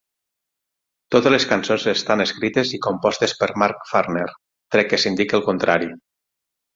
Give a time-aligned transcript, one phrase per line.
[1.15, 4.27] Totes les cançons estan escrites i compostes per Mark Farner,
[4.77, 5.91] tret que s'indiqui el contrari.